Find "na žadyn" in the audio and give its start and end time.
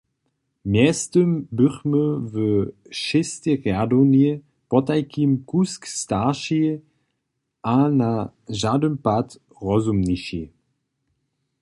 7.99-8.95